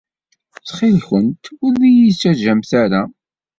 [0.55, 3.01] Ttxil-kent ur d-iyi-ttaǧǧamt ara.